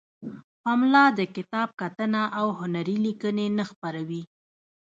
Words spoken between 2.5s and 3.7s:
هنری لیکنې نه